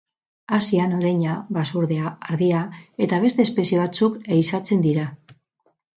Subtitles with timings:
[0.55, 2.63] Asian, oreina, basurdea, ardia
[3.07, 5.05] eta beste espezie batzuk ehizatzen dira.